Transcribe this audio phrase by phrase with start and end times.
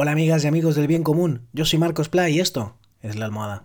[0.00, 3.24] Hola amigas y amigos del bien común, yo soy Marcos Pla y esto es La
[3.24, 3.64] Almohada.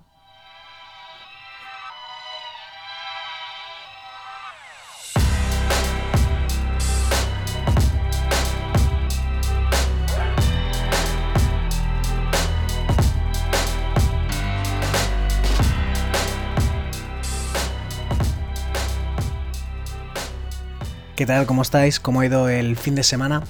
[21.16, 21.46] ¿Qué tal?
[21.46, 22.00] ¿Cómo estáis?
[22.00, 23.44] ¿Cómo ha ido el fin de semana?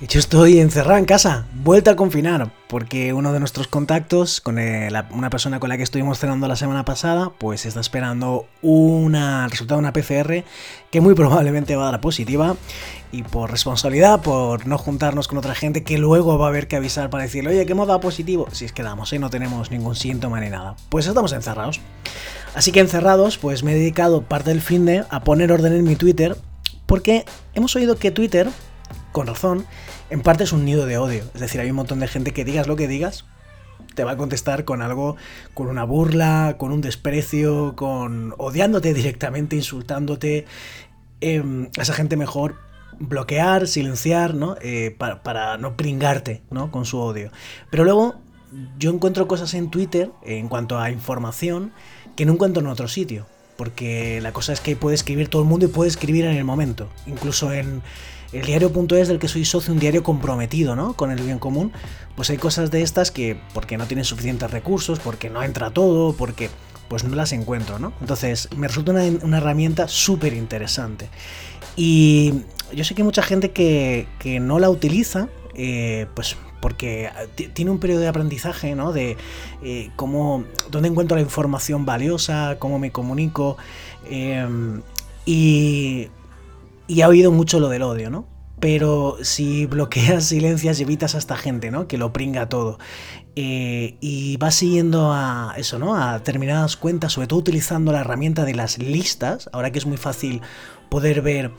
[0.00, 5.30] Yo estoy encerrado en casa, vuelta a confinar, porque uno de nuestros contactos, con una
[5.30, 9.86] persona con la que estuvimos cenando la semana pasada, pues está esperando una resultado de
[9.86, 10.44] una PCR
[10.90, 12.56] que muy probablemente va a dar positiva
[13.12, 16.74] y por responsabilidad, por no juntarnos con otra gente que luego va a haber que
[16.74, 19.20] avisar para decirle, oye, que hemos dado positivo, si es que damos, ¿eh?
[19.20, 20.74] no tenemos ningún síntoma ni nada.
[20.88, 21.80] Pues estamos encerrados.
[22.56, 25.84] Así que encerrados, pues me he dedicado parte del fin de a poner orden en
[25.84, 26.36] mi Twitter,
[26.84, 27.24] porque
[27.54, 28.50] hemos oído que Twitter,
[29.14, 29.64] con razón,
[30.10, 31.22] en parte es un nido de odio.
[31.34, 33.24] Es decir, hay un montón de gente que digas lo que digas,
[33.94, 35.14] te va a contestar con algo,
[35.54, 40.46] con una burla, con un desprecio, con odiándote directamente, insultándote.
[41.20, 42.56] Em, a esa gente mejor
[42.98, 44.56] bloquear, silenciar, ¿no?
[44.60, 46.72] Eh, para, no pringarte, ¿no?
[46.72, 47.30] Con su odio.
[47.70, 48.16] Pero luego
[48.80, 51.72] yo encuentro cosas en Twitter, en cuanto a información,
[52.16, 53.26] que no encuentro en otro sitio.
[53.56, 56.44] Porque la cosa es que puede escribir todo el mundo y puede escribir en el
[56.44, 56.88] momento.
[57.06, 57.82] Incluso en,
[58.34, 60.94] el diario.es del que soy socio, un diario comprometido ¿no?
[60.94, 61.72] con el bien común,
[62.16, 66.14] pues hay cosas de estas que porque no tienen suficientes recursos, porque no entra todo,
[66.14, 66.50] porque
[66.88, 67.92] pues no las encuentro, ¿no?
[68.00, 71.08] Entonces me resulta una, herramienta súper interesante.
[71.76, 72.42] Y
[72.74, 74.06] yo sé que hay mucha gente que,
[74.40, 77.10] no la utiliza, eh, pues porque
[77.52, 78.94] tiene un periodo de aprendizaje, ¿no?
[78.94, 79.18] De
[79.62, 83.58] eh, cómo, dónde encuentro la información valiosa, cómo me comunico.
[84.06, 84.48] Eh,
[85.26, 86.08] y
[87.02, 88.26] ha oído mucho lo del odio, ¿no?
[88.60, 91.86] Pero si bloqueas, silencias evitas a esta gente, ¿no?
[91.86, 92.78] Que lo pringa todo.
[93.36, 95.94] Eh, y vas siguiendo a eso, ¿no?
[95.94, 99.98] A determinadas cuentas, sobre todo utilizando la herramienta de las listas, ahora que es muy
[99.98, 100.40] fácil
[100.88, 101.50] poder ver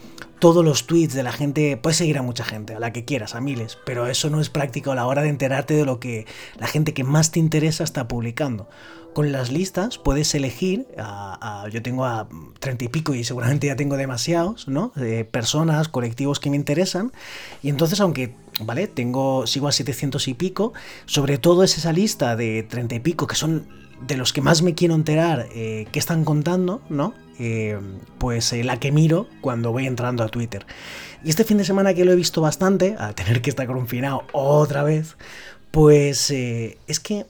[0.45, 3.33] todos los tweets de la gente, puedes seguir a mucha gente, a la que quieras,
[3.33, 6.27] a miles, pero eso no es práctico a la hora de enterarte de lo que
[6.59, 8.69] la gente que más te interesa está publicando.
[9.15, 10.85] Con las listas puedes elegir,
[11.71, 12.29] yo tengo a
[12.59, 14.91] treinta y pico y seguramente ya tengo demasiados, ¿no?
[14.95, 17.11] De personas, colectivos que me interesan.
[17.63, 18.85] Y entonces, aunque, ¿vale?
[18.85, 20.73] Tengo, sigo a 700 y pico,
[21.07, 23.65] sobre todo es esa lista de treinta y pico que son
[23.99, 27.15] de los que más me quiero enterar eh, qué están contando, ¿no?
[27.39, 27.77] Eh,
[28.17, 30.65] pues eh, la que miro cuando voy entrando a Twitter.
[31.23, 34.23] Y este fin de semana que lo he visto bastante, a tener que estar confinado
[34.31, 35.17] otra vez,
[35.71, 37.25] pues es que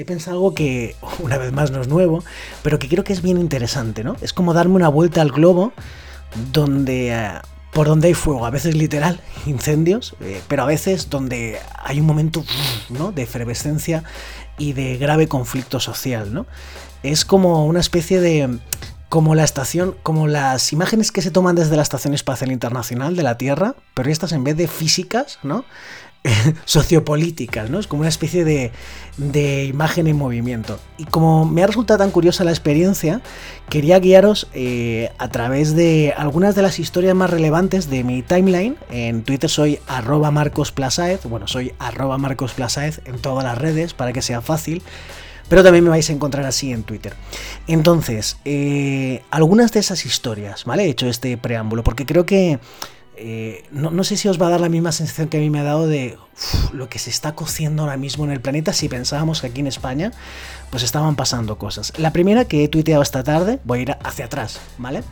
[0.00, 2.24] he pensado algo que una vez más no es nuevo,
[2.62, 4.16] pero que creo que es bien interesante, ¿no?
[4.20, 5.72] Es como darme una vuelta al globo
[6.52, 7.12] donde...
[7.12, 7.30] Eh,
[7.72, 12.06] por donde hay fuego, a veces literal, incendios, eh, pero a veces donde hay un
[12.06, 12.44] momento
[12.90, 13.12] ¿no?
[13.12, 14.02] de efervescencia
[14.58, 16.46] y de grave conflicto social, ¿no?
[17.04, 18.58] Es como una especie de
[19.10, 23.24] como la estación, como las imágenes que se toman desde la Estación Espacial Internacional de
[23.24, 25.64] la Tierra, pero estas en vez de físicas, ¿no?
[26.64, 27.80] sociopolíticas, ¿no?
[27.80, 28.70] Es como una especie de,
[29.16, 30.78] de, imagen en movimiento.
[30.96, 33.20] Y como me ha resultado tan curiosa la experiencia,
[33.68, 38.76] quería guiaros eh, a través de algunas de las historias más relevantes de mi timeline.
[38.90, 40.72] En Twitter soy arroba Marcos
[41.24, 42.54] bueno, soy arroba Marcos
[43.06, 44.82] en todas las redes para que sea fácil.
[45.50, 47.12] Pero también me vais a encontrar así en Twitter.
[47.66, 50.84] Entonces, eh, algunas de esas historias, ¿vale?
[50.84, 52.60] He hecho este preámbulo porque creo que
[53.22, 55.60] eh, no, sé si os va a dar la misma sensación que a mí me
[55.60, 56.16] ha dado de
[56.72, 59.66] lo que se está cociendo ahora mismo en el planeta si pensábamos que aquí en
[59.66, 60.10] España
[60.70, 61.92] pues estaban pasando cosas.
[61.98, 65.02] La primera que he tuiteado esta tarde, voy a ir hacia atrás, ¿vale?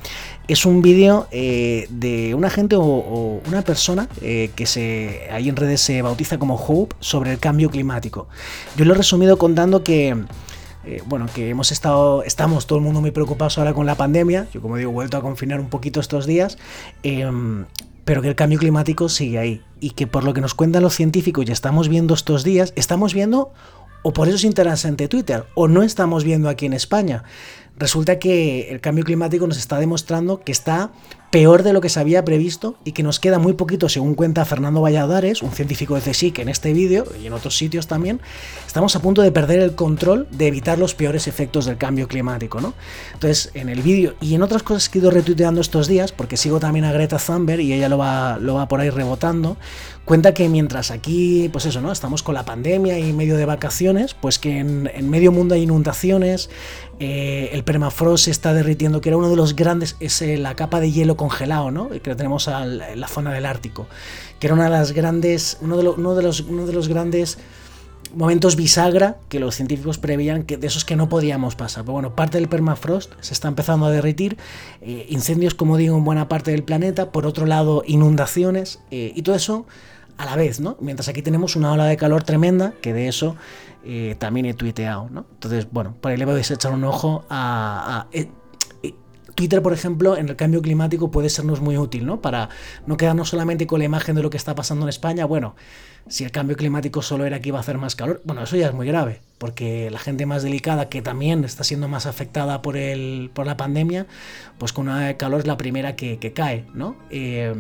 [0.47, 5.57] Es un vídeo eh, de una gente o, una persona eh, que se ahí en
[5.57, 8.29] redes se bautiza como Hope sobre el cambio climático.
[8.77, 10.17] Yo lo he resumido contando que...
[11.05, 14.49] bueno, que hemos estado, estamos todo el mundo muy preocupados ahora con la pandemia.
[14.55, 16.57] Yo, como digo, he vuelto a confinar un poquito estos días.
[17.03, 17.67] Em,
[18.09, 20.95] pero que el cambio climático sigue ahí y que por lo que nos cuentan los
[20.95, 23.53] científicos y estamos viendo estos días, estamos viendo,
[24.03, 27.25] o por eso es interesante Twitter, o no estamos viendo aquí en España.
[27.77, 30.91] Resulta que el cambio climático nos está demostrando que está
[31.31, 34.45] peor de lo que se había previsto y que nos queda muy poquito, según cuenta
[34.45, 38.21] Fernando Valladares, un científico de CSIC en este vídeo y en otros sitios también,
[38.67, 42.61] estamos a punto de perder el control de evitar los peores efectos del cambio climático,
[42.61, 42.73] ¿no?
[43.13, 46.37] Entonces, en el vídeo y en otras cosas que he ido retuiteando estos días, porque
[46.37, 49.59] sigo también a Greta Thunberg y ella lo va, lo va por ahí rebotando,
[50.09, 51.93] cuenta que mientras aquí, pues eso, ¿no?
[51.93, 56.49] Estamos con la pandemia y medio de vacaciones, pues que en, medio mundo hay inundaciones,
[56.99, 60.57] eh, el permafrost se está derritiendo, que era uno de los grandes, es eh, la
[60.57, 61.91] capa de hielo congelado, ¿no?
[61.91, 63.87] Que tenemos en la zona del Ártico,
[64.41, 67.37] que era una de las grandes, uno de, uno de los, uno de los grandes
[68.15, 71.85] momentos bisagra que los científicos preveían que de esos que no podíamos pasar.
[71.85, 74.39] Pero bueno, parte del permafrost se está empezando a derretir,
[74.81, 79.23] eh, incendios, como digo, en buena parte del planeta, por otro lado, inundaciones, eh, y
[79.23, 79.67] todo eso
[80.17, 80.77] a la vez, ¿no?
[80.81, 83.37] Mientras aquí tenemos una ola de calor tremenda, que de eso
[83.85, 85.27] eh, también he tuiteado, ¿no?
[85.35, 88.07] Entonces, bueno, por ahí le podéis echar un ojo a...
[89.39, 92.21] Twitter, por ejemplo, en el cambio climático puede sernos muy útil, ¿no?
[92.21, 92.49] Para
[92.87, 95.27] no quedarnos solamente con la imagen de lo que está pasando en España.
[95.27, 95.55] Bueno,
[96.09, 98.67] si el cambio climático solo era que iba a hacer más calor, bueno, eso ya
[98.67, 102.77] es muy grave, porque la gente más delicada, que también está siendo más afectada por,
[102.77, 104.09] el, por la pandemia,
[104.59, 106.97] pues con una calor es la primera que, cae, ¿no?
[107.11, 107.55] Eh,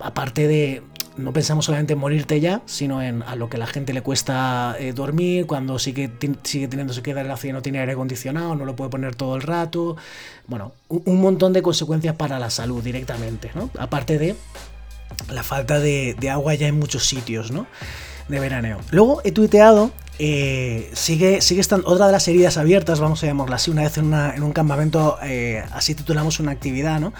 [0.00, 0.82] aparte de
[1.18, 4.76] no pensamos solamente en morirte ya, sino en a lo que la gente le cuesta
[4.78, 6.10] eh, dormir, cuando sigue,
[6.44, 9.42] sigue teniendo que dar la no tiene aire acondicionado, no lo puede poner todo el
[9.42, 9.96] rato.
[10.46, 13.70] Bueno, un, montón de consecuencias para la salud directamente, ¿no?
[13.78, 14.36] Aparte de
[15.30, 17.66] la falta de, de agua ya en muchos sitios, ¿no?
[18.28, 18.78] De veraneo.
[18.90, 23.56] Luego he tuiteado eh, sigue, sigue estando otra de las heridas abiertas, vamos a llamarla
[23.56, 27.12] así, una vez en, un campamento, eh, así titulamos una actividad, ¿no?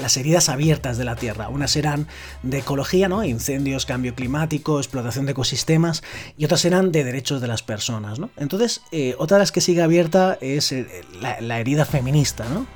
[0.00, 1.48] Las heridas abiertas de la Tierra.
[1.50, 2.08] Unas serán
[2.42, 3.24] de ecología, ¿no?
[3.24, 6.02] Incendios, cambio climático, explotación de ecosistemas,
[6.38, 8.30] y otras serán de derechos de las personas, ¿no?
[8.38, 10.74] Entonces, eh, otra de las que sigue abierta es
[11.20, 12.66] la, herida feminista, ¿no?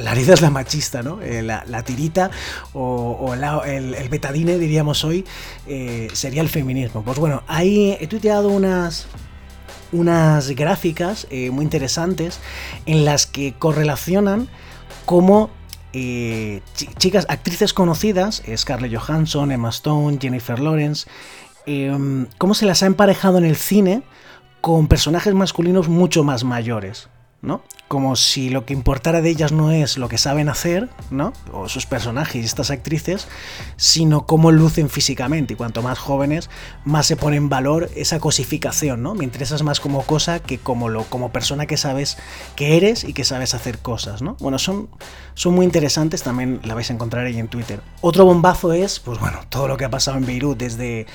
[0.00, 1.20] La, herida es la machista, ¿no?
[1.20, 2.30] La, tirita
[2.72, 5.24] o, el, el, betadine, diríamos hoy,
[6.12, 7.04] sería el feminismo.
[7.04, 9.06] Pues bueno, ahí he tuiteado unas
[9.92, 12.40] unas gráficas eh, muy interesantes
[12.86, 14.48] en las que correlacionan
[15.04, 15.50] cómo
[15.92, 21.08] eh, chicas, actrices conocidas, Scarlett Johansson, Emma Stone, Jennifer Lawrence,
[21.66, 24.02] em, cómo se las ha emparejado en el cine
[24.60, 27.08] con personajes masculinos mucho más mayores.
[27.40, 27.62] ¿No?
[27.86, 31.32] Como si lo que importara de ellas no es lo que saben hacer, ¿no?
[31.52, 33.28] O sus personajes y estas actrices,
[33.76, 35.54] sino cómo lucen físicamente.
[35.54, 36.50] Y cuanto más jóvenes,
[36.84, 39.14] más se pone en valor esa cosificación, ¿no?
[39.14, 42.18] Me interesas más como cosa que como, lo, como persona que sabes
[42.56, 44.36] que eres y que sabes hacer cosas, ¿no?
[44.40, 44.88] Bueno, son,
[45.34, 47.80] son muy interesantes, también la vais a encontrar ahí en Twitter.
[48.00, 51.06] Otro bombazo es, pues bueno, todo lo que ha pasado en Beirut desde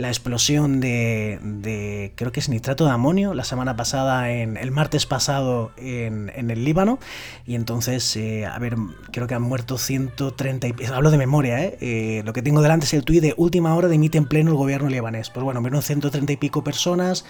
[0.00, 5.04] la explosión de, creo que es nitrato de amonio, la semana pasada, en, el martes
[5.04, 6.98] pasado en, el Líbano.
[7.46, 8.76] Y entonces, eh, a ver,
[9.12, 10.74] creo que han muerto 130 y...
[10.90, 11.76] Hablo de memoria, ¿eh?
[11.82, 12.22] ¿eh?
[12.24, 14.56] Lo que tengo delante es el tuit de última hora de emite en pleno el
[14.56, 15.28] gobierno libanés.
[15.28, 17.26] Pues bueno, vieron 130 y pico personas,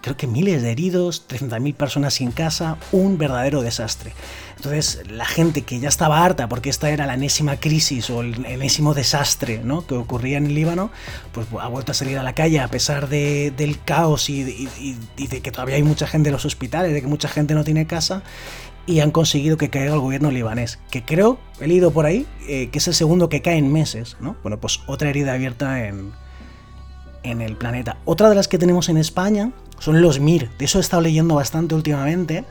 [0.00, 4.12] creo que miles de heridos, 300.000 personas sin casa, un verdadero desastre.
[4.56, 8.44] Entonces, la gente que ya estaba harta porque esta era la enésima crisis o el
[8.46, 9.86] enésimo desastre ¿no?
[9.86, 10.90] que ocurría en el Líbano,
[11.32, 15.40] pues ha vuelto a salir a la calle a pesar de, del caos y, de
[15.40, 18.22] que todavía hay mucha gente en los hospitales, de que mucha gente no tiene casa,
[18.86, 22.70] y han conseguido que caiga el gobierno libanés, que creo, he leído por ahí, eh,
[22.70, 24.36] que es el segundo que cae en meses, ¿no?
[24.42, 26.12] Bueno, pues otra herida abierta en,
[27.22, 27.98] en el planeta.
[28.04, 31.34] Otra de las que tenemos en España son los MIR, de eso he estado leyendo
[31.34, 32.44] bastante últimamente.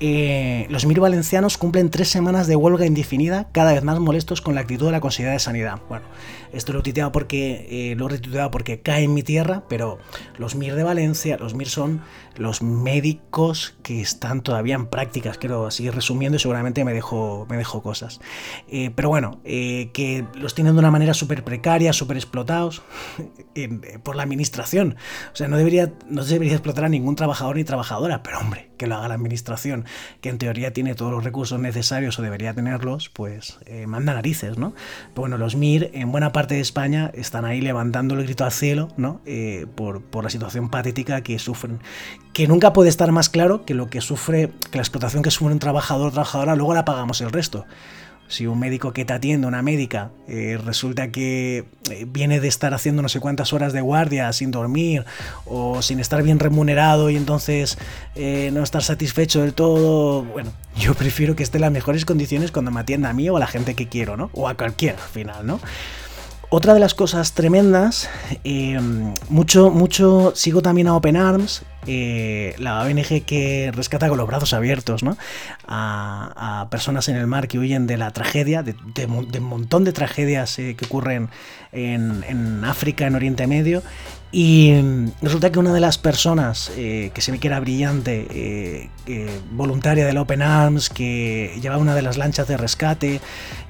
[0.00, 4.54] Eh, los MIR valencianos cumplen tres semanas de huelga indefinida, cada vez más molestos con
[4.54, 5.80] la actitud de la Consejería de Sanidad.
[5.88, 6.04] Bueno,
[6.52, 9.98] esto lo he tuiteado porque eh, lo he retuiteado porque cae en mi tierra, pero
[10.36, 12.00] los MIR de Valencia, los MIR son
[12.36, 17.56] los médicos que están todavía en prácticas, quiero así resumiendo y seguramente me dejo, me
[17.56, 18.20] dejo cosas.
[18.68, 22.82] Eh, pero bueno, que los tienen de una manera súper precaria, súper explotados
[24.02, 24.96] por la administración.
[25.32, 28.88] O sea, no debería, no debería explotar a ningún trabajador ni trabajadora, pero hombre, que
[28.88, 29.83] lo haga la administración,
[30.20, 34.58] que en teoría tiene todos los recursos necesarios o debería tenerlos, pues eh, manda narices,
[34.58, 34.74] ¿no?
[35.10, 38.52] Pero bueno, los MIR en buena parte de España están ahí levantando el grito al
[38.52, 39.20] cielo, ¿no?
[39.26, 41.80] Eh, por, por la situación patética que sufren.
[42.32, 45.52] Que nunca puede estar más claro que lo que sufre, que la explotación que sufre
[45.52, 47.64] un trabajador o trabajadora, luego la pagamos el resto
[48.28, 52.74] si un médico que te atiende, una médica, eh, resulta que eh, viene de estar
[52.74, 55.04] haciendo no sé cuántas horas de guardia sin dormir
[55.44, 57.78] o sin estar bien remunerado y entonces
[58.14, 62.50] eh, no estar satisfecho del todo, bueno, yo prefiero que esté en las mejores condiciones
[62.50, 64.30] cuando me atienda a mí o a la gente que quiero, ¿no?
[64.32, 65.60] O a cualquiera al final, ¿no?
[66.56, 68.08] Otra de las cosas tremendas,
[69.28, 74.54] mucho, mucho, sigo también a Open Arms, eh, la ONG que rescata con los brazos
[74.54, 75.16] abiertos ¿no?
[75.66, 80.56] a, personas en el mar que huyen de la tragedia, de, un montón de tragedias
[80.60, 81.28] eh, que ocurren
[81.72, 83.82] en, África, en Oriente Medio.
[84.36, 84.74] Y
[85.22, 88.90] resulta que una de las personas eh, que se ve que era brillante,
[89.52, 93.20] voluntaria del Open Arms, que llevaba una de las lanchas de rescate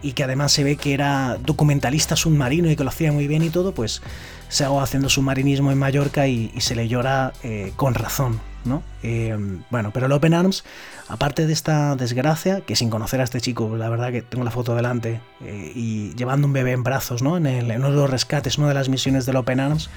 [0.00, 3.42] y que además se ve que era documentalista submarino y que lo hacía muy bien
[3.42, 4.00] y todo, pues
[4.49, 8.40] se hago haciendo submarinismo en Mallorca y, se le llora eh, con razón.
[8.64, 8.83] ¿no?
[9.02, 9.37] Eh,
[9.71, 10.64] bueno, pero el Open Arms,
[11.09, 14.50] aparte de esta desgracia, que sin conocer a este chico, la verdad que tengo la
[14.50, 17.37] foto delante, eh, y llevando un bebé en brazos, ¿no?
[17.37, 19.90] En, en uno de los rescates, una de las misiones del Open Arms,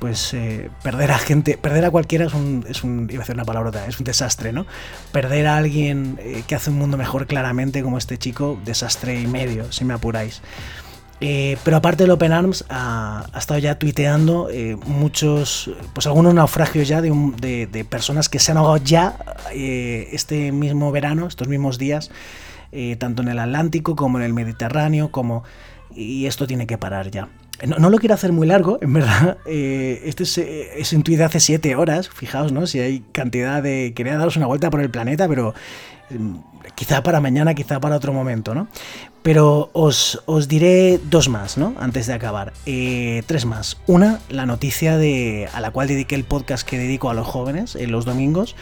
[0.00, 2.64] pues eh, perder a gente, perder a cualquiera es un,
[3.10, 4.66] iba a una es un desastre, ¿no?
[5.12, 9.70] Perder a alguien que hace un mundo mejor claramente como este chico, desastre y medio,
[9.70, 10.42] si me apuráis.
[11.22, 16.88] Eh, pero aparte del Open Arms, ha, estado ya tuiteando eh, muchos, pues algunos naufragios
[16.88, 19.18] ya de, personas que se han ahogado ya
[19.52, 22.10] eh, este mismo verano, estos mismos días,
[22.98, 25.42] tanto en el Atlántico como en el Mediterráneo, como
[25.94, 27.28] y esto tiene que parar ya.
[27.66, 29.38] No, lo quiero hacer muy largo, en verdad.
[29.46, 32.66] este es, es un tuit de hace 7 horas, fijaos, ¿no?
[32.66, 33.92] Si hay cantidad de...
[33.94, 35.54] Quería daros una vuelta por el planeta, pero
[36.74, 38.68] quizá para mañana, quizá para otro momento, ¿no?
[39.22, 41.74] Pero os, diré dos más, ¿no?
[41.78, 42.52] Antes de acabar.
[42.66, 43.76] Eh, tres más.
[43.86, 47.76] Una, la noticia de, a la cual dediqué el podcast que dedico a los jóvenes
[47.76, 48.56] en los domingos.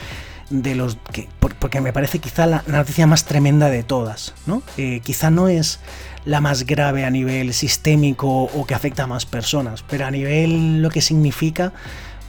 [0.50, 1.28] De los que,
[1.58, 4.62] porque me parece quizá la, noticia más tremenda de todas, ¿no?
[4.78, 5.78] Eh, quizá no es
[6.24, 10.80] la más grave a nivel sistémico o que afecta a más personas, pero a nivel
[10.80, 11.72] lo que significa,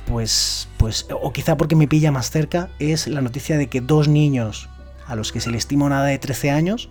[0.06, 4.08] pues, pues, o quizá porque me pilla más cerca, es la noticia de que dos
[4.10, 4.70] niños
[5.08, 6.90] a los que se le estima una edad de 13 años,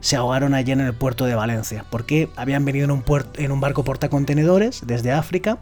[0.00, 3.04] se ahogaron allí en el puerto de Valencia, porque habían venido en un,
[3.36, 5.58] en un barco portacontenedores desde África.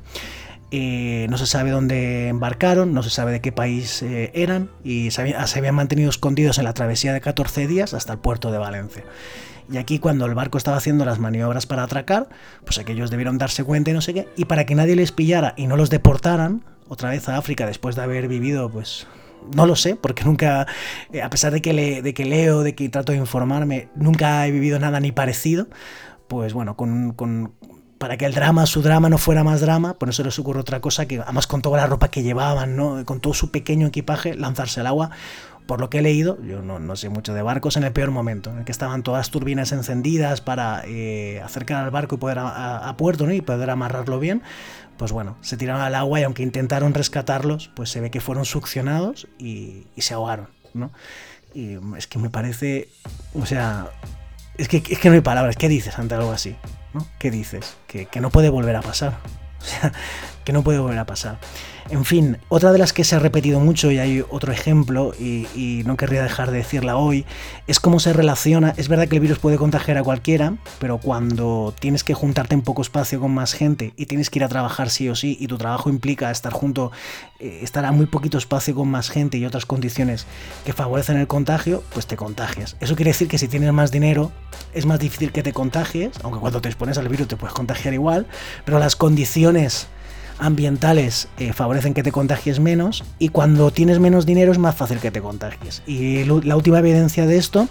[0.72, 5.12] Eh, no se sabe dónde embarcaron, no se sabe de qué país eh, eran y
[5.12, 9.04] se, habían mantenido escondidos en la travesía de 14 días hasta el puerto de Valencia.
[9.70, 12.28] Y aquí cuando el barco estaba haciendo las maniobras para atracar,
[12.64, 15.54] pues aquellos debieron darse cuenta y no sé qué, y para que nadie les pillara
[15.56, 19.06] y no los deportaran otra vez a África después de haber vivido pues
[19.54, 20.66] no lo sé, porque nunca,
[21.12, 24.46] eh, a pesar de que, le, de que leo, de que trato de informarme, nunca
[24.46, 25.68] he vivido nada ni parecido,
[26.28, 27.52] pues bueno, con,
[28.06, 30.78] para que el drama, su drama no fuera más drama, por eso les ocurre otra
[30.80, 33.04] cosa, que además con toda la ropa que llevaban, ¿no?
[33.04, 35.10] con todo su pequeño equipaje, lanzarse al agua,
[35.66, 38.52] por lo que he leído, yo no, sé mucho de barcos, en el peor momento,
[38.52, 42.38] en el que estaban todas las turbinas encendidas para eh, acercar al barco y poder
[42.38, 43.32] a, puerto ¿no?
[43.32, 44.40] y poder amarrarlo bien,
[44.98, 48.44] pues bueno, se tiraron al agua y aunque intentaron rescatarlos, pues se ve que fueron
[48.44, 50.92] succionados y, se ahogaron, ¿no?
[51.54, 52.88] Y es que me parece,
[53.34, 53.90] o sea,
[54.58, 56.54] es que, es que no hay palabras, ¿qué dices ante algo así?
[56.94, 57.06] ¿No?
[57.18, 57.76] ¿Qué dices?
[57.86, 59.18] Que, que no puede volver a pasar,
[60.44, 61.38] que no puede volver a pasar.
[61.88, 65.82] En fin, otra de las que se ha repetido mucho, y hay otro ejemplo, y,
[65.86, 67.24] no querría dejar de decirla hoy,
[67.68, 68.74] es cómo se relaciona.
[68.76, 72.62] Es verdad que el virus puede contagiar a cualquiera, pero cuando tienes que juntarte en
[72.62, 75.46] poco espacio con más gente y tienes que ir a trabajar sí o sí, y
[75.46, 76.90] tu trabajo implica estar junto,
[77.38, 80.26] eh, estar a muy poquito espacio con más gente y otras condiciones
[80.64, 82.76] que favorecen el contagio, pues te contagias.
[82.80, 84.32] Eso quiere decir que si tienes más dinero,
[84.74, 87.94] es más difícil que te contagies, aunque cuando te expones al virus te puedes contagiar
[87.94, 88.26] igual,
[88.64, 89.88] pero las condiciones
[90.38, 94.98] ambientales eh, favorecen que te contagies menos y cuando tienes menos dinero es más fácil
[94.98, 95.82] que te contagies.
[95.86, 97.68] Y la última evidencia de esto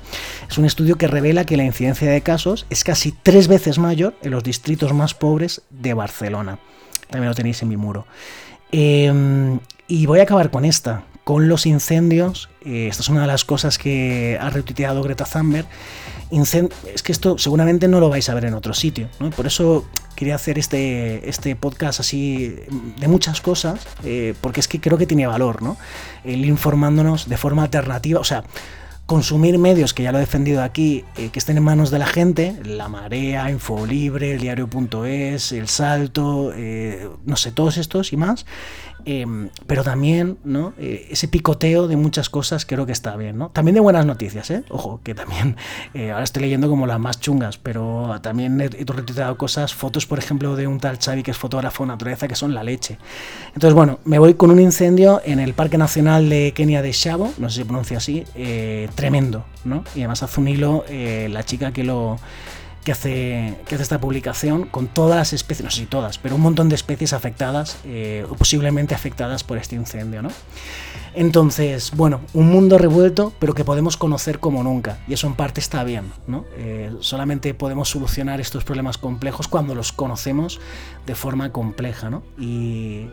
[0.49, 4.15] es un estudio que revela que la incidencia de casos es casi tres veces mayor
[4.21, 6.59] en los distritos más pobres de Barcelona.
[7.09, 8.05] También lo tenéis en mi muro.
[8.71, 12.49] Em, y voy a acabar con esta, con los incendios.
[12.63, 15.65] Eh, esta es una de las cosas que ha retuiteado Greta Thunberg.
[16.31, 19.09] es que esto seguramente no lo vais a ver en otro sitio.
[19.35, 22.55] Por eso quería hacer este, este podcast así
[22.99, 25.77] de muchas cosas, eh, porque es que creo que tiene valor, ¿no?
[26.23, 28.43] El informándonos de forma alternativa, o sea,
[29.07, 32.07] consumir medios que ya lo he defendido aquí, eh, que estén en manos de la
[32.07, 36.53] gente, La Marea, Info Libre, el diario.es, El Salto,
[37.25, 38.45] no sé, todos estos y más,
[39.05, 40.73] Em, pero también, ¿no?
[40.79, 43.49] Eh, ese picoteo de muchas cosas creo que está bien, ¿no?
[43.49, 44.63] También de buenas noticias, ¿eh?
[44.69, 45.57] Ojo, que también
[45.93, 50.17] eh, ahora estoy leyendo como las más chungas, pero también he, he cosas, fotos, por
[50.17, 52.97] ejemplo, de un tal Xavi que es fotógrafo de naturaleza, que son la leche.
[53.53, 57.31] Entonces, bueno, me voy con un incendio en el Parque Nacional de Kenia de Shabo,
[57.37, 59.83] no sé si se pronuncia así, eh, tremendo, ¿no?
[59.93, 62.17] Y además hace un hilo la chica que lo
[62.85, 66.35] que hace, que hace esta publicación con todas las especies, no sé si todas, pero
[66.35, 70.21] un montón de especies afectadas eh, o posiblemente afectadas por este incendio.
[70.21, 70.29] ¿no?
[71.15, 75.61] Entonces, bueno, un mundo revuelto, pero que podemos conocer como nunca, y eso en parte
[75.61, 76.11] está bien.
[76.27, 76.45] ¿no?
[76.57, 80.59] Eh, solamente podemos solucionar estos problemas complejos cuando los conocemos
[81.05, 82.09] de forma compleja.
[82.09, 82.23] ¿no?
[82.37, 83.07] y,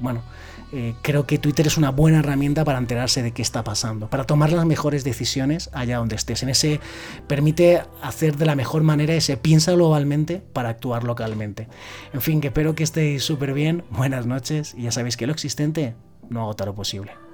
[0.00, 0.22] bueno,
[0.70, 4.24] eh, creo que Twitter es una buena herramienta para enterarse de qué está pasando, para
[4.24, 6.42] tomar las mejores decisiones allá donde estés.
[6.42, 6.80] En ese
[7.26, 11.68] permite hacer de la mejor manera ese piensa globalmente para actuar localmente.
[12.12, 15.32] En fin, que espero que estéis súper bien, buenas noches y ya sabéis que lo
[15.32, 15.94] existente
[16.30, 17.27] no agota lo posible.